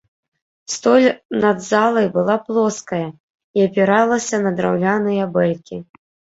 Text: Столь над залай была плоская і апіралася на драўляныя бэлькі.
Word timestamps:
Столь 0.75 1.05
над 1.29 1.57
залай 1.67 2.07
была 2.15 2.35
плоская 2.49 3.03
і 3.11 3.59
апіралася 3.69 4.43
на 4.49 4.57
драўляныя 4.59 5.33
бэлькі. 5.39 5.83